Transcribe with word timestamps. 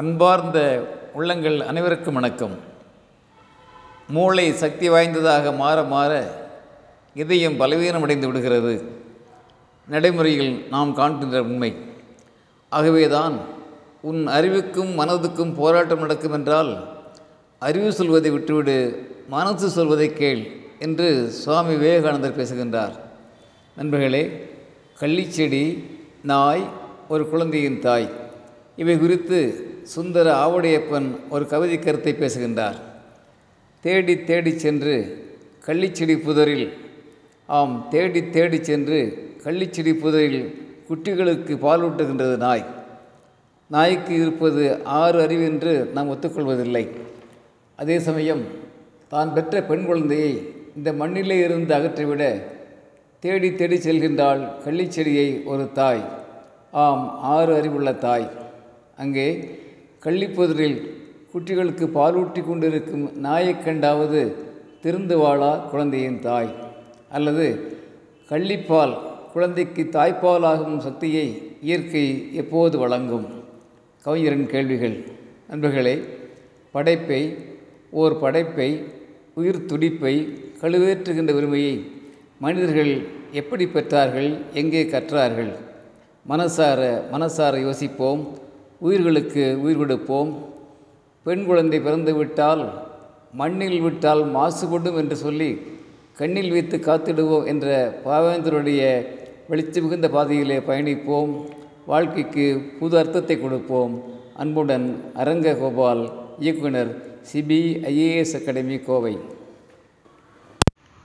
அன்பார்ந்த 0.00 0.58
உள்ளங்கள் 1.12 1.60
அனைவருக்கும் 1.60 2.14
வணக்கம். 2.14 2.50
மூளை 4.08 4.52
சக்தி 4.52 4.88
வாய்ந்ததாக 4.88 5.52
மாற 5.52 5.82
மாற 5.82 6.32
இதயம் 7.14 7.60
பலவீனமடைந்து 7.60 8.26
விடுகிறது. 8.26 9.02
நடைமுறையில் 9.88 10.66
நாம் 10.70 10.94
காண்கின்ற 10.94 11.42
உண்மை. 11.42 11.76
ஆகவேதான் 12.68 13.38
உன் 14.02 14.26
அறிவுக்கும் 14.26 14.98
மனதுக்கும் 14.98 15.54
போராட்டம் 15.54 15.98
நடக்கும் 15.98 16.32
என்றால் 16.32 17.02
அறிவு 17.58 17.92
சொல்வதை 17.92 18.30
விட்டுவிடு 18.30 19.08
மனசு 19.28 19.68
சொல்வதை 19.68 20.12
கேள் 20.12 20.46
என்று 20.78 21.30
சுவாமி 21.30 21.74
விவேகானந்தர் 21.74 22.36
பேசுகின்றார். 22.36 22.92
நண்பர்களே 23.76 24.50
கள்ளிச்செடி 25.00 25.84
நாய் 26.22 26.64
ஒரு 27.08 27.28
குழந்தையின் 27.28 27.80
தாய். 27.80 28.24
இவை 28.76 28.94
குறித்து 28.98 29.38
சுந்தர 29.94 30.26
ஆவுடையப்பன் 30.44 31.08
ஒரு 31.34 31.44
கவிதை 31.52 31.78
கருத்தை 31.78 32.12
பேசுகின்றார். 32.12 32.78
தேடி 33.84 34.14
தேடி 34.30 34.52
சென்று 34.58 34.96
கள்ளிச்செடி 35.66 36.16
புதரில் 36.24 36.66
ஆம் 37.48 37.74
தேடி 37.90 38.22
தேடி 38.36 38.58
சென்று 38.64 38.98
கள்ளிச்செடி 39.44 39.92
புதரில் 40.02 40.40
குட்டிகளுக்கு 40.88 41.54
பாலூட்டுகின்றது 41.66 42.36
நாய். 42.46 42.64
நாய்க்கு 43.70 44.12
இருப்பது 44.22 44.64
ஆறு 44.84 45.18
அறிவு 45.22 45.44
என்று 45.44 45.72
நாம் 45.94 46.10
ஒத்துக்கொள்வதில்லை. 46.10 46.84
அதே 47.76 47.98
சமயம் 47.98 48.42
தான் 49.08 49.32
பெற்ற 49.32 49.62
பெண் 49.62 49.86
குழந்தையை 49.86 50.32
இந்த 50.76 50.90
மண்ணிலே 50.92 51.38
இருந்து 51.38 51.74
அகற்றிவிட 51.74 52.24
தேடி 53.22 53.50
தேடி 53.60 53.76
செல்கின்றாள் 53.76 54.42
கள்ளிச்செடியை 54.64 55.28
ஒரு 55.44 55.66
தாய். 55.72 56.02
ஆம் 56.84 57.04
ஆறு 57.34 57.52
அறிவுள்ள 57.54 57.92
தாய். 58.06 58.26
அங்கே 58.96 59.58
கள்ளிப்புதரில் 60.04 60.90
குட்டிகளுக்கு 61.34 61.86
பாலூட்டி 61.94 62.44
கொண்டிருக்கும் 62.44 63.18
நாயைக் 63.18 63.64
கண்டாவது 63.64 64.34
திருந்து 64.82 65.16
வாழா 65.16 65.56
குழந்தையின் 65.56 66.18
தாய். 66.18 66.54
அல்லது 67.08 67.76
கள்ளிப்பால் 68.28 68.96
குழந்தைக்கு 69.32 69.82
தாய்ப்பாலாகும் 69.82 70.78
சக்தியை 70.78 71.42
இயற்கை 71.60 72.34
எப்போது 72.34 72.78
வழங்கும்? 72.78 73.26
கவிஞரின் 74.02 74.46
கேள்விகள். 74.46 75.04
நண்பர்களே 75.48 76.00
படைப்பை 76.72 77.36
ஓர் 77.90 78.18
படைப்பை 78.18 78.84
உயிர் 79.34 79.64
துடிப்பை 79.64 80.42
கழுவேற்றுகின்ற 80.60 81.32
உரிமையை 81.32 81.84
மனிதர்கள் 82.38 83.00
எப்படி 83.32 83.64
பெற்றார்கள்? 83.64 84.38
எங்கே 84.52 84.84
கற்றார்கள்? 84.84 85.52
மனசார 86.28 87.02
மனசார 87.12 87.60
யோசிப்போம். 87.60 88.38
உயிர்களுக்கு 88.78 89.44
உயிர் 89.62 89.76
கொடுப்போம். 89.76 90.30
பெண் 91.26 91.44
குழந்தை 91.46 91.78
பிறந்து 91.80 92.14
விட்டால் 92.14 92.62
மண்ணில் 93.32 93.80
விட்டால் 93.80 94.22
மாசுபடும் 94.34 94.98
என்று 95.00 95.16
சொல்லி 95.16 95.48
கண்ணில் 96.18 96.50
வைத்து 96.50 96.76
காத்திடுவோம் 96.76 97.46
என்ற 97.46 98.00
பாவேந்தருடைய 98.04 98.82
வெளிச்சம் 99.48 99.84
மிகுந்த 99.84 100.08
பாதையிலே 100.08 100.58
பயணிப்போம். 100.58 101.32
வாழ்க்கைக்கு 101.86 102.46
புது 102.78 102.98
அர்த்தத்தை 102.98 103.40
கொடுப்போம். 103.40 103.94
அன்புடன் 104.36 104.86
அரங்க 105.14 105.54
கோபால் 105.54 106.04
இயக்குனர் 106.38 106.92
சிபிஐஏஎஸ் 107.32 108.36
அகாடமி 108.38 108.78
கோவை. 108.78 109.14